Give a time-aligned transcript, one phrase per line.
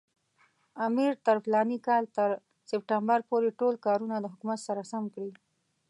[0.85, 2.29] امیر تر فلاني کال تر
[2.69, 5.31] سپټمبر پورې ټول کارونه د حکومت سره سم کړي.